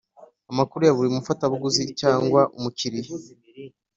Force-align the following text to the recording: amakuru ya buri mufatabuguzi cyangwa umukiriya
amakuru 0.51 0.81
ya 0.83 0.95
buri 0.97 1.09
mufatabuguzi 1.15 1.83
cyangwa 2.01 2.41
umukiriya 2.57 3.11